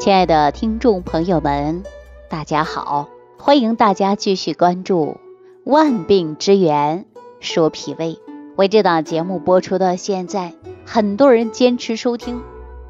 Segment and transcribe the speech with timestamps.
[0.00, 1.84] 亲爱的听众朋友们，
[2.30, 3.10] 大家好！
[3.36, 5.18] 欢迎大家继续关注
[5.70, 7.04] 《万病之源
[7.38, 8.14] 说脾胃》。
[8.56, 10.54] 为这档节目播出到现在，
[10.86, 12.40] 很多人坚持收听，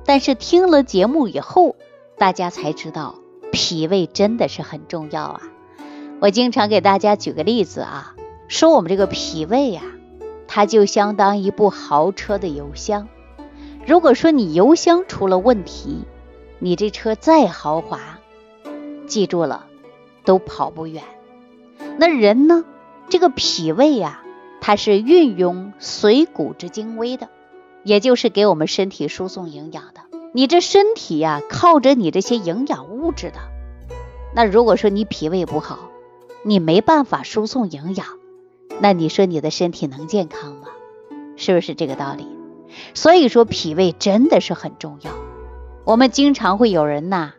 [0.04, 1.74] 但是听了节目以后，
[2.16, 3.16] 大家才知道
[3.50, 5.40] 脾胃真的是很重要啊！
[6.20, 8.14] 我经常给大家举个例子啊，
[8.46, 9.82] 说我们这个脾胃呀，
[10.46, 13.08] 它就相当一部豪车的油箱。
[13.84, 16.04] 如果说你油箱出了问题，
[16.62, 18.18] 你这车再豪华，
[19.06, 19.66] 记住了，
[20.26, 21.02] 都跑不远。
[21.96, 22.66] 那人呢？
[23.08, 24.22] 这个脾胃呀，
[24.60, 27.30] 它是运用水谷之精微的，
[27.82, 30.02] 也就是给我们身体输送营养的。
[30.34, 33.38] 你这身体呀，靠着你这些营养物质的。
[34.34, 35.78] 那如果说你脾胃不好，
[36.44, 38.06] 你没办法输送营养，
[38.80, 40.68] 那你说你的身体能健康吗？
[41.36, 42.26] 是不是这个道理？
[42.92, 45.10] 所以说脾胃真的是很重要。
[45.90, 47.32] 我们经常会有人呐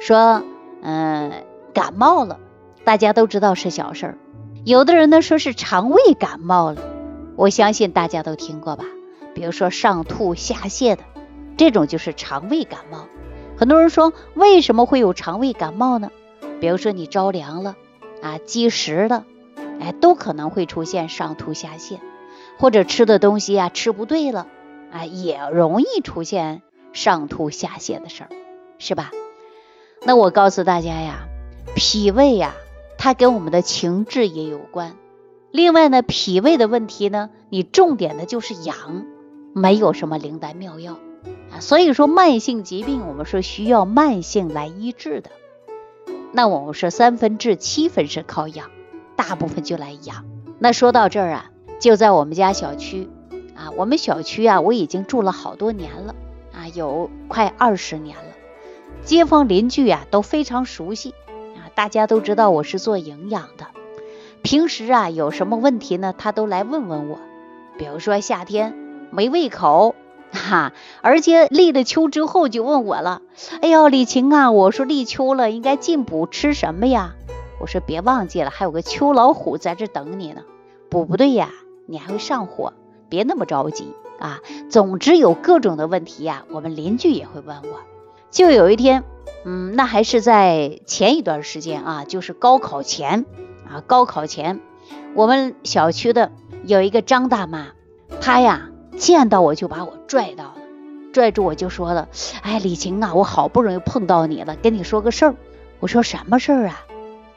[0.00, 0.42] 说，
[0.82, 1.30] 嗯，
[1.72, 2.40] 感冒了，
[2.82, 4.18] 大家都知道是小事儿。
[4.64, 6.82] 有的人呢说是肠胃感冒了，
[7.36, 8.84] 我相信大家都听过吧？
[9.32, 11.04] 比如说上吐下泻的，
[11.56, 13.06] 这种就是肠胃感冒。
[13.56, 16.10] 很多人说为什么会有肠胃感冒呢？
[16.60, 17.76] 比如说你着凉了
[18.20, 19.24] 啊，积食了，
[19.78, 22.00] 哎，都可能会出现上吐下泻，
[22.58, 24.48] 或者吃的东西啊吃不对了
[24.90, 26.62] 啊，也容易出现。
[26.94, 28.30] 上吐下泻的事儿，
[28.78, 29.10] 是吧？
[30.06, 31.28] 那我告诉大家呀，
[31.74, 32.54] 脾胃呀，
[32.96, 34.96] 它跟我们的情志也有关。
[35.50, 39.04] 另外呢，脾胃的问题呢，你重点的就是养，
[39.52, 40.98] 没有什么灵丹妙药
[41.52, 41.60] 啊。
[41.60, 45.30] 所以说，慢性疾病我们是需要慢性来医治的。
[46.32, 48.70] 那我们说三分治，七分是靠养，
[49.16, 50.24] 大部分就来养。
[50.58, 53.08] 那说到这儿啊，就在我们家小区
[53.54, 56.14] 啊，我们小区啊，我已经住了好多年了。
[56.68, 58.32] 有快二十年了，
[59.04, 61.14] 街坊邻居啊都非常熟悉。
[61.56, 63.66] 啊，大家都知道我是做营养的，
[64.42, 67.18] 平时啊有什么问题呢，他都来问问我，
[67.78, 68.74] 比如说夏天
[69.10, 69.94] 没胃口
[70.32, 73.22] 哈，而且立了秋之后就问我了，
[73.60, 77.14] 哎呦李晴啊，我说立秋了应该进补吃什么呀？
[77.60, 80.42] 我说别忘记了，还有个秋老虎在这等你呢，
[80.90, 81.50] 补不对呀，
[81.86, 82.72] 你还会上火，
[83.08, 83.94] 别那么着急。
[84.24, 84.40] 啊，
[84.70, 87.80] 总之有各种的问题呀，我们邻居也会问我。
[88.30, 89.04] 就有一天，
[89.44, 93.26] 嗯，那还是在前一段时间啊，就是高考前
[93.68, 94.60] 啊，高考前，
[95.14, 96.32] 我们小区的
[96.64, 97.66] 有一个张大妈，
[98.22, 100.54] 她呀见到我就把我拽到了，
[101.12, 102.08] 拽住我就说了，
[102.40, 105.34] 哎，李晴啊，我好不容易碰到你了，跟你说个事儿。
[105.80, 106.80] 我说什么事儿啊？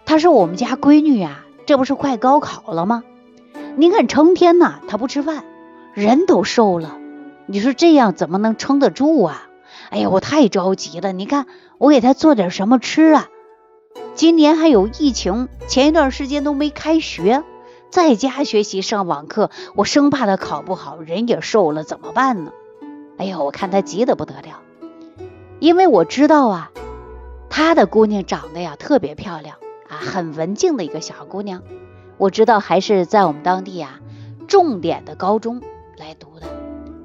[0.06, 3.04] 她说我们家闺女啊，这不是快高考了吗？
[3.76, 5.44] 你看成天呐，她不吃饭。
[5.98, 7.00] 人都瘦了，
[7.48, 9.48] 你说这样怎么能撑得住啊？
[9.90, 11.12] 哎呀，我太着急了。
[11.12, 11.48] 你看，
[11.80, 13.28] 我给他做点什么吃啊？
[14.14, 17.44] 今年还有疫情，前一段时间都没开学，
[17.90, 22.52] 在家学习上网课，我生怕他考不好，人也瘦了，怎么办呢？
[23.18, 24.62] 哎呀，我看他急得不得了，
[25.58, 26.72] 因为我知道啊，
[27.50, 29.56] 他的姑娘长得呀特别漂亮
[29.90, 31.64] 啊，很文静的一个小姑娘，
[32.20, 34.00] 我知道还是在我们当地啊
[34.48, 35.64] 重点的高中。
[35.98, 36.46] 来读的，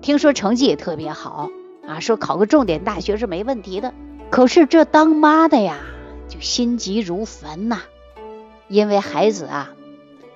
[0.02, 1.50] 听说成绩也特别好
[1.86, 3.94] 啊，说考个重点大学是没问题的。
[4.30, 5.78] 可是这当妈的呀，
[6.28, 7.80] 就心急如焚呐，
[8.68, 9.70] 因为孩子啊，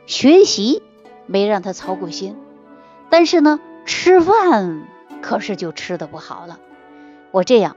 [0.07, 0.83] 学习
[1.27, 2.37] 没让他操过心，
[3.11, 4.87] 但是呢，吃饭
[5.21, 6.59] 可是就吃的不好了。
[7.33, 7.77] 我这样，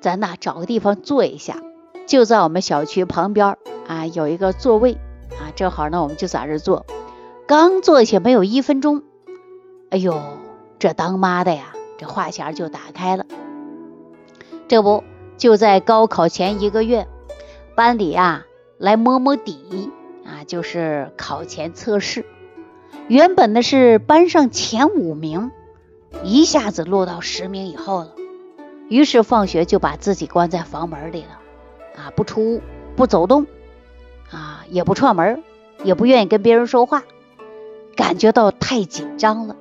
[0.00, 1.58] 咱呐找个地方坐一下，
[2.06, 3.56] 就在我们小区旁边
[3.86, 4.94] 啊，有一个座位
[5.38, 6.84] 啊，正好呢，我们就在这坐。
[7.46, 9.04] 刚坐下没有一分钟。
[9.94, 10.20] 哎呦，
[10.80, 11.66] 这当妈的呀，
[11.98, 13.24] 这话匣就打开了。
[14.66, 15.04] 这不
[15.36, 17.06] 就在高考前一个月，
[17.76, 18.44] 班里啊
[18.76, 19.92] 来摸摸底
[20.26, 22.26] 啊，就是考前测试。
[23.06, 25.52] 原本呢是班上前五名，
[26.24, 28.16] 一下子落到十名以后了。
[28.88, 31.38] 于是放学就把自己关在房门里了，
[32.02, 32.62] 啊，不出屋，
[32.96, 33.46] 不走动，
[34.32, 35.44] 啊，也不串门，
[35.84, 37.04] 也不愿意跟别人说话，
[37.94, 39.54] 感觉到太紧张了。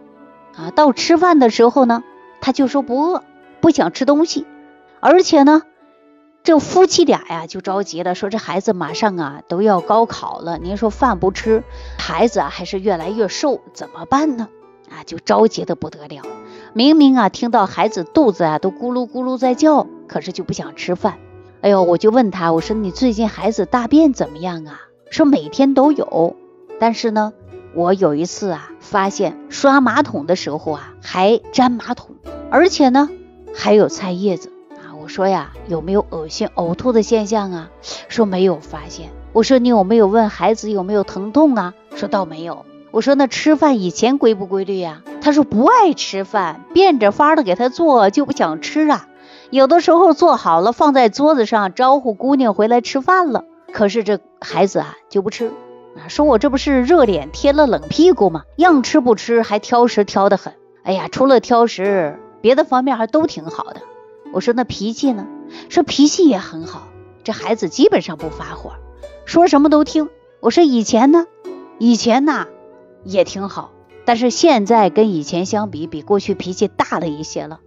[0.56, 2.04] 啊，到吃饭的时候呢，
[2.42, 3.24] 他就说不饿，
[3.60, 4.46] 不想吃东西，
[5.00, 5.64] 而且呢，
[6.44, 11.64] 这夫妻俩呀就着急了，说这孩子马上啊都要高考了，您说饭不吃，
[11.98, 14.48] 孩子啊还是越来越瘦，怎么办呢？
[14.90, 16.22] 啊，就着急的不得了。
[16.74, 21.18] 明明啊听到孩子肚子啊都咕噜咕噜在叫，可是就不想吃饭。
[21.62, 24.82] 哎呦，我就问他，我说你最近孩子大便怎么样啊？
[25.10, 26.36] 说每天都有，
[26.80, 27.34] 但是呢。
[27.76, 32.16] 我有一次啊，发现刷马桶的时候啊，还粘马桶，
[32.52, 33.10] 而且呢
[33.56, 34.94] 还有菜叶子啊。
[35.02, 37.70] 我说呀，有没有恶心、呕吐的现象啊？
[38.10, 39.10] 说没有发现。
[39.32, 41.74] 我说你有没有问孩子有没有疼痛啊？
[41.96, 42.66] 说倒没有。
[42.92, 45.02] 我说那吃饭以前规不规律呀？
[45.20, 49.08] 他说不爱吃饭，变着法的给他做就不想吃啊。
[49.50, 55.52] 有的时候做好了放在桌子上，招呼姑娘回来吃饭了，可是这孩子啊就不吃，
[56.08, 58.44] 说我这不是热脸贴了冷屁股吗？
[58.58, 60.54] 样吃不吃，还挑食挑得很。
[60.84, 63.82] 哎呀，除了挑食，别的方面还都挺好的。
[64.34, 65.28] 我说那脾气呢？
[65.70, 66.88] 说脾气也很好，
[67.24, 68.74] 这孩子基本上不发火，
[69.26, 70.10] 说什么都听。
[70.40, 71.26] 我说以前呢？
[71.80, 72.48] 以前呐
[73.04, 73.72] 也挺好，
[74.06, 77.60] 但是现在跟以前相比，比过去脾气大了一些了。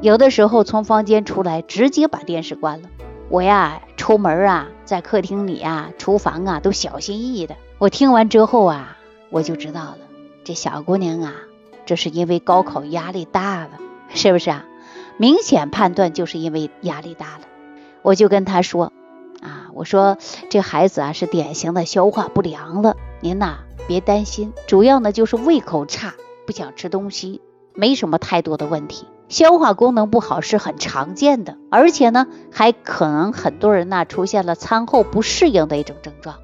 [0.00, 2.88] 有的时候从房间出来，直接把电视关了。
[3.28, 7.56] 我呀出门啊，在客厅里啊、厨房啊都小心翼翼的。
[7.78, 8.96] 我听完之后啊，
[9.30, 9.98] 我就知道了，
[10.44, 11.34] 这小姑娘啊，
[11.86, 13.70] 这是因为高考压力大了，
[14.14, 14.64] 是不是啊？
[15.16, 17.48] 明显判断就是因为压力大了，
[18.02, 18.92] 我就跟他说
[19.40, 20.16] 啊，我说
[20.50, 26.14] 这孩子啊是典型的消化不良了，您呐别担心，主要呢就是胃口差，
[26.46, 27.40] 不想吃东西，
[27.74, 36.36] 没什么太多的问题，消化功能不好是很常见的，而且呢还可能很多人呢出现了餐后不适应的一种症状，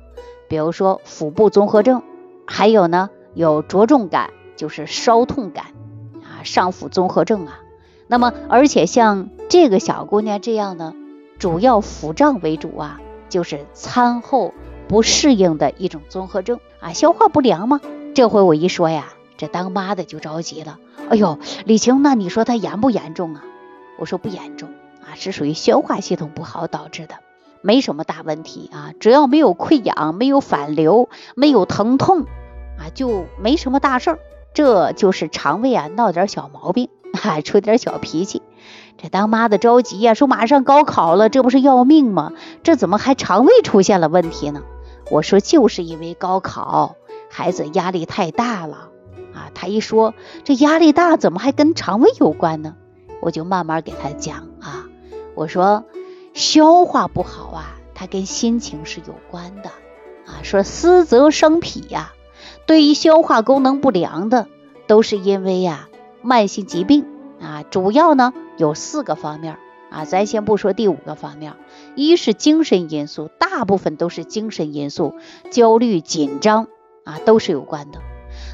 [0.49, 2.03] 比如说腹部综合症，
[2.47, 5.67] 还有呢有着重感，就是烧痛感
[6.23, 7.61] 啊，上腹综合症啊。
[8.09, 10.93] 那么，而且像这个小姑娘这样呢，
[11.39, 14.53] 主要腹胀为主啊，就是餐后
[14.89, 17.81] 不适应的一种综合症啊，消化不良吗？
[18.15, 19.07] 这回我一说呀，
[19.39, 20.79] 这当妈的就着急了。
[21.13, 23.45] 哎呦，李晴，那你说他严不严重啊？
[23.99, 24.71] 我说不严重
[25.03, 27.17] 啊，是属于消化系统不好导致的，
[27.61, 32.23] 没什么大问题啊，只要没有溃疡、没有反流、没有疼痛
[32.79, 34.19] 啊，就没什么大事儿。
[34.55, 36.89] 这就是肠胃啊闹点小毛病。
[37.15, 38.41] 还出点小脾气，
[38.97, 42.33] 这当妈的着急呀，说马上高考了，这不是要命吗？
[42.63, 44.63] 这怎么还肠胃出现了问题呢？
[45.11, 46.97] 我说就是因为高考，
[47.29, 48.89] 孩子压力太大了
[49.35, 49.51] 啊。
[49.55, 50.15] 他一说
[50.45, 52.77] 这压力大，怎么还跟肠胃有关呢？
[53.21, 54.87] 我就慢慢给他讲啊，
[55.35, 55.85] 我说
[56.35, 59.71] 消化不好啊，它跟心情是有关的
[60.27, 60.43] 啊。
[60.43, 62.13] 说思则生脾呀，
[62.67, 64.49] 对于消化功能不良的，
[64.87, 65.89] 都是因为呀。
[66.25, 67.05] 慢性疾病
[67.41, 69.59] 啊，主要呢有四个方面
[69.91, 71.55] 啊，咱先不说第五个方面，
[71.97, 75.17] 一是精神因素，大部分都是精神因素，
[75.51, 76.69] 焦虑、紧张
[77.03, 77.99] 啊都是有关的。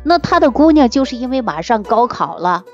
[0.04, 2.64] 那他的姑娘就是因为马上高考了，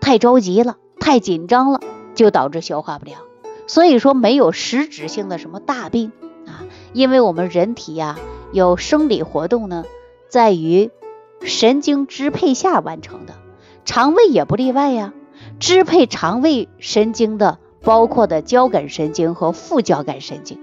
[0.00, 1.80] 太着急了，太紧张了，
[2.14, 3.20] 就导致消化不良。
[3.66, 6.12] 所以说没有实质性的什么大病
[6.46, 8.18] 啊，因为我们人体呀
[8.52, 9.84] 有生理活动呢，
[10.28, 10.90] 在于
[11.42, 13.34] 神经支配下完成的。
[13.84, 15.12] 肠胃也不例外呀，
[15.58, 20.58] 支配肠胃神经的包括的交感神经和副交感神经。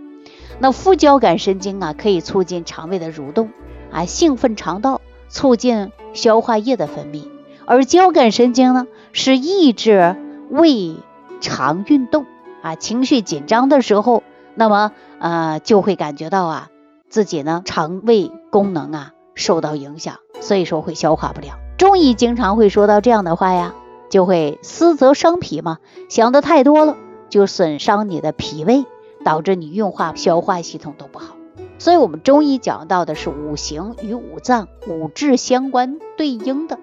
[0.60, 3.50] 那副交感神经啊，可以促进肠胃的蠕动
[3.92, 7.28] 啊，兴奋肠道，促进消化液的分泌；
[7.66, 10.16] 而交感神经呢，是抑制
[10.50, 10.96] 胃
[11.40, 12.26] 肠运动
[12.62, 12.76] 啊。
[12.76, 14.24] 情绪紧张的时候，
[14.56, 16.70] 那么呃就会感觉到啊
[17.10, 21.58] 自己呢肠胃功能啊受到影响，所以说会消化不良。
[21.78, 23.74] 中医经常会说到这样的话呀，
[24.10, 25.78] 就会思则伤脾嘛，
[26.10, 26.98] 想的太多了，
[27.30, 28.86] 就损伤你的脾胃，
[29.24, 31.36] 导致你运化、消化系统都不好。
[31.80, 36.78] 所以，我们中医讲到的是五行与五脏、五志相关对应的。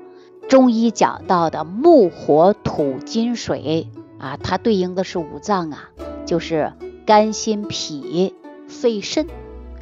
[0.48, 3.88] 中医讲到的木、火、土、金、水
[4.18, 5.90] 啊，它对应的是五脏啊，
[6.24, 6.72] 就是
[7.04, 8.34] 肝、心、脾、
[8.68, 9.26] 肺、肾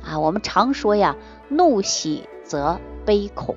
[0.03, 0.19] 啊。
[0.19, 1.17] 我们常说呀，
[1.49, 3.55] 怒、喜、则、悲、恐。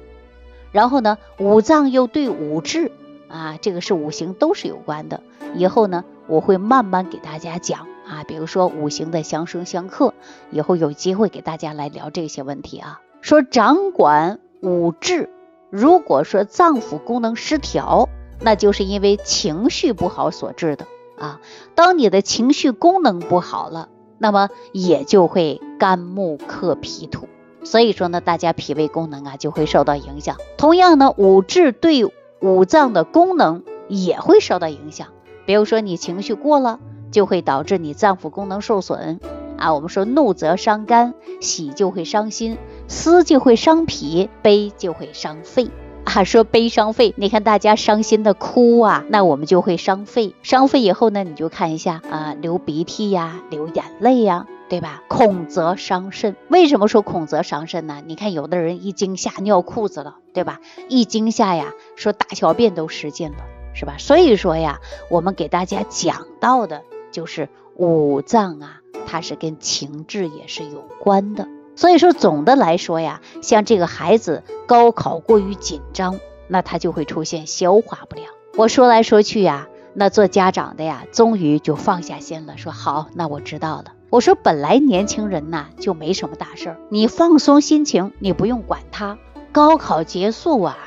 [0.72, 2.92] 然后呢，五脏又对五志
[3.30, 5.24] 啊，这个是五行都是有关的。
[5.56, 10.14] 以后呢，我会慢慢给大家讲啊，比如说五行的相生相克，
[10.50, 13.02] 以后有机会给大家来聊这些问题啊。
[13.22, 15.30] 说掌管五志，
[15.70, 18.08] 如果说脏腑功能失调，
[18.40, 20.86] 那就是因为情绪不好所致的
[21.18, 21.42] 啊。
[21.76, 27.28] 当你的情绪功能不好了，那么也就会肝木克脾土。
[27.64, 30.38] 所以说呢，大家脾胃功能啊就会受到影响。
[30.58, 32.06] 同样呢，五志对
[32.40, 35.10] 五脏的功能也会受到影响。
[35.46, 36.80] 比如说你情绪过了，
[37.12, 39.20] 就会导致你脏腑功能受损
[39.58, 39.74] 啊。
[39.74, 45.70] 我们说怒则伤肝，喜就会伤心，思就会伤脾，悲就会伤肺
[46.04, 46.24] 啊。
[46.24, 50.36] 说悲伤肺，你看大家伤心的哭啊，那我们就会伤肺。
[50.44, 54.46] 伤肺以后呢，你就看一下啊，流鼻涕呀，流眼泪呀。
[54.70, 55.02] 对吧？
[55.08, 56.36] 恐则伤肾。
[56.50, 58.04] 为什么说恐则伤肾呢？
[58.06, 60.60] 你看有的人一惊吓尿裤子了，对吧？
[60.90, 63.38] 一惊吓呀，说大小便都失禁了，
[63.74, 63.96] 是吧？
[63.98, 66.84] 所以说呀，我们给大家讲到的
[67.18, 71.48] 就是五脏啊，它是跟情志也是有关的。
[71.76, 78.28] 所以说，总的来说呀，像这个孩子高考过于紧张，那他就会出现消化不良。
[78.56, 83.94] 我说来说去呀，那做家长的呀，终于就放下心了，说好，那我知道了。
[84.12, 89.18] 我说本来年轻人呐就没什么大事儿，你放松心情，你不用管他，
[89.52, 90.78] 高考结束啊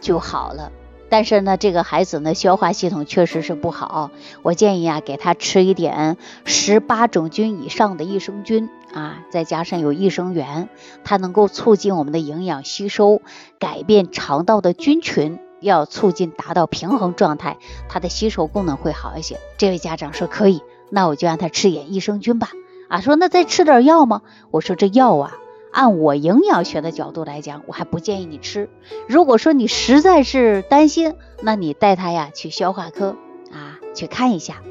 [0.00, 0.72] 就好了。
[1.08, 4.10] 但是呢，这个孩子呢，消化系统确实是不好。
[4.42, 10.68] 我建议啊，给他吃一点十八种菌以上的益生菌啊，再加上有益生元，
[11.04, 13.22] 它能够促进我们的营养吸收，
[13.58, 17.56] 改变肠道的菌群，要促进达到平衡状态，
[17.88, 19.38] 它的吸收功能会好一些。
[19.58, 22.50] 这位家长说可以，那我就让他吃点益生菌吧。
[22.88, 24.22] 啊，说那再吃点药吗？
[24.50, 25.34] 我说这药啊。
[25.76, 28.70] 按我营养学的角度来讲，我还不建议你吃。
[29.06, 33.14] 如果说你实在是担心，那你带他呀去消化科
[33.52, 34.62] 啊去看一下。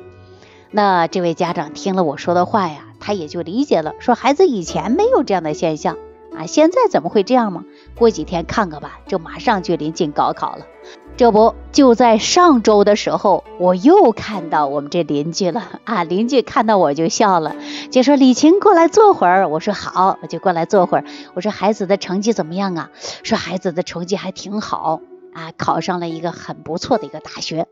[0.72, 5.96] 那这位家长听了我说的话呀，他也就理解了，说孩子以前没有这样的现象
[6.36, 7.66] 啊，现在怎么会这样吗？
[7.96, 10.66] 过几天看看吧，这马上就临近高考了。
[11.18, 16.04] 这不就在上周的时候，我又看到我们这邻居了啊！
[16.04, 17.56] 邻居看到我就笑了，
[17.90, 22.90] 就说：“李晴过来坐会儿。”我说：“好，我就过来坐会儿。”我说：“孩子的成绩怎么样啊？”
[23.24, 25.00] 说：“孩子的成绩还挺好
[25.34, 27.68] 啊，考上了一个很不错的一个大学。”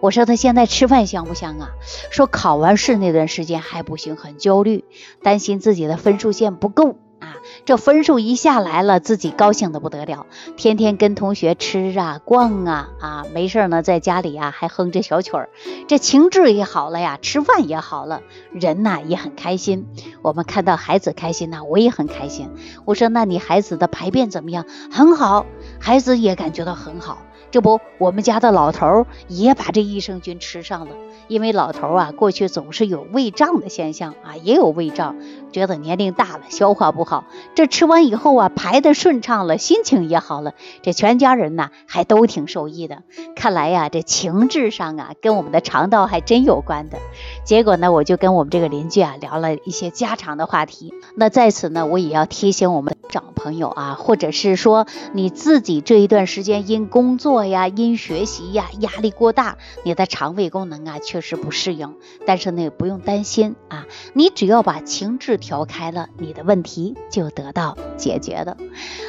[0.00, 1.70] 我说：“他现在吃饭香不香啊？”
[2.12, 4.84] 说：“考完试那段时间还不行，很焦虑，
[5.20, 10.26] 担心自己的分数线不够。”啊，这分数一下来了，自己高兴的不得了，
[10.56, 15.48] 天天跟同学吃啊、逛啊，啊，没事呢，在家里啊还哼着小曲儿，
[15.88, 18.20] 这情志也好了呀，吃饭也好了，
[18.52, 19.86] 人呐也很开心。
[20.22, 22.50] 我们看到孩子开心呐，我也很开心。
[22.84, 24.66] 我说，那你孩子的排便怎么样？
[24.90, 25.46] 很好，
[25.80, 27.18] 孩子也感觉到很好。
[27.50, 30.96] 这不，我们家的老头也把这益生菌吃上了。
[31.28, 35.16] 因为老头啊，过去总是有胃胀的现象啊，也有胃胀，
[35.54, 37.26] 觉得年龄大了，消化不好。
[37.54, 40.52] 这吃完以后啊，排的顺畅了，心情也好了。
[40.82, 43.04] 这全家人呢，还都挺受益的。
[43.36, 46.98] 看来呀，这情志上啊，跟我们的肠道还真有关的。
[47.44, 50.92] 结果呢，我就跟我们这个邻居啊，聊了一些家常的话题。
[51.14, 61.94] 那在此呢，我也要提醒我们长朋友啊，或者是说你自己这一段时间因工作呀、因学习呀，压力过大，你的肠胃功能啊，确实不适应，
[62.26, 68.56] 但是呢，不用担心啊，你只要把情志调开了，你的问题就得到解决了。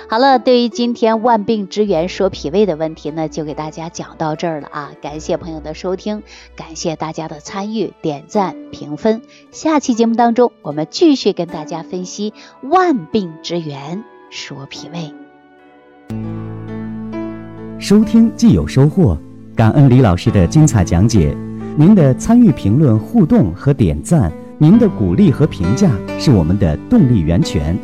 [0.10, 6.24] 好了，对于今天万病之源说脾胃的问题呢，就给大家讲到这儿了啊，感谢朋友的收听，
[6.58, 9.22] 感谢大家的参与、点赞、评分。
[9.52, 15.14] 下期节目当中，我们继续跟大家分析万病之源说脾胃。
[17.80, 19.18] 收听既有收获，
[19.56, 21.34] 感恩李老师的精彩讲解。
[21.78, 27.78] 您的参与、评论、互动和点赞，您的鼓励和评价是我们的动力源泉。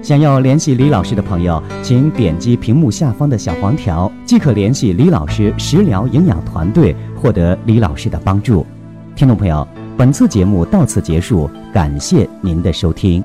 [0.00, 8.64] 想要联系李老师的朋友，请点击屏幕下方的小黄条，即可联系李老师食疗营养团队，获得李老师的帮助。
[9.16, 9.66] 听众朋友，
[9.96, 13.22] 本次节目到此结束，感谢您的收听。